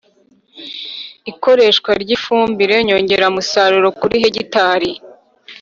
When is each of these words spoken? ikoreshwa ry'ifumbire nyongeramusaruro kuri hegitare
ikoreshwa 1.31 1.91
ry'ifumbire 2.01 2.75
nyongeramusaruro 2.87 3.89
kuri 3.99 4.15
hegitare 4.23 4.89